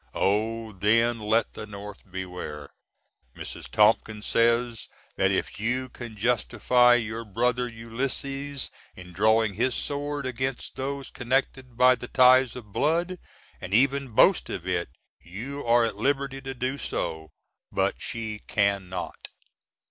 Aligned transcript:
Oh! 0.15 0.71
then 0.73 1.19
let 1.19 1.53
the 1.53 1.67
North 1.67 1.99
beware! 2.09 2.71
Mrs. 3.37 3.69
Tompkins 3.69 4.25
says 4.25 4.87
that 5.15 5.29
if 5.29 5.59
you 5.59 5.89
can 5.89 6.17
justify 6.17 6.95
your 6.95 7.23
Bro. 7.23 7.51
Ulysses 7.67 8.71
in 8.95 9.13
drawing 9.13 9.53
his 9.53 9.75
sword 9.75 10.25
against 10.25 10.75
those 10.75 11.11
connected 11.11 11.77
by 11.77 11.93
the 11.93 12.07
ties 12.07 12.55
of 12.55 12.73
blood, 12.73 13.19
and 13.61 13.75
even 13.75 14.07
boast 14.07 14.49
of 14.49 14.65
it, 14.67 14.89
you 15.21 15.63
are 15.65 15.85
at 15.85 15.97
liberty 15.97 16.41
to 16.41 16.55
do 16.55 16.79
so, 16.79 17.29
but 17.71 17.93
she 18.01 18.39
can 18.47 18.89
not. 18.89 19.27